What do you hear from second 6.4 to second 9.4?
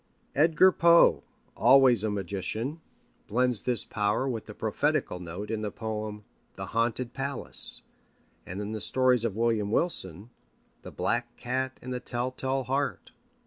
The Haunted Palace, and in the stories of